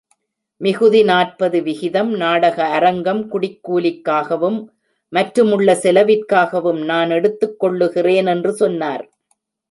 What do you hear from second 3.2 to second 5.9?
குடிக் கூலிக்காகவும், மற்றுமுள்ள